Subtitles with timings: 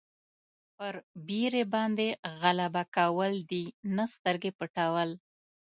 [0.77, 0.93] پر
[1.27, 2.07] بېرې باندې
[2.41, 3.63] غلبه کول دي
[3.95, 5.09] نه سترګې پټول.